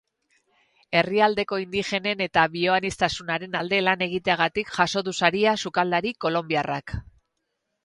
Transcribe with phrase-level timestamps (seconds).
[1.01, 6.99] Herrialdeko indigenen eta bioaniztasunaren alde lan egiteagatik jaso du saria sukaldari kolonbiarrak.